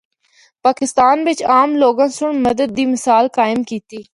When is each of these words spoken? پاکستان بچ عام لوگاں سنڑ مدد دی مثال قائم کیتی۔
پاکستان 0.67 1.15
بچ 1.25 1.39
عام 1.55 1.69
لوگاں 1.83 2.07
سنڑ 2.17 2.33
مدد 2.47 2.69
دی 2.77 2.85
مثال 2.95 3.25
قائم 3.37 3.59
کیتی۔ 3.69 3.99